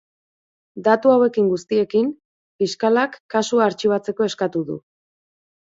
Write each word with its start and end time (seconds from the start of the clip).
Datu 0.87 1.11
hauekin 1.15 1.51
guztiekin, 1.51 2.09
fiskalak 2.65 3.21
kasua 3.35 3.65
artxibatzeko 3.71 4.31
eskatu 4.31 4.69
du. 4.73 4.85